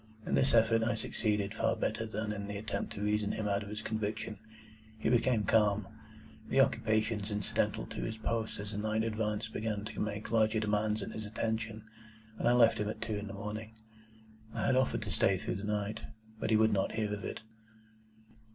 [0.25, 3.61] In this effort I succeeded far better than in the attempt to reason him out
[3.61, 4.39] of his conviction.
[4.97, 5.87] He became calm;
[6.49, 11.03] the occupations incidental to his post as the night advanced began to make larger demands
[11.03, 11.83] on his attention:
[12.39, 13.75] and I left him at two in the morning.
[14.55, 16.01] I had offered to stay through the night,
[16.39, 17.41] but he would not hear of it.